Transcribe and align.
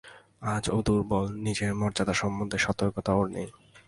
আজ 0.45 0.63
ও 0.69 0.77
দুর্বল, 0.85 1.25
নিজের 1.37 1.71
মর্যাদা 1.73 2.13
সম্বন্ধে 2.13 2.57
সতর্কতা 2.57 3.11
ওর 3.13 3.27
নেই। 3.29 3.49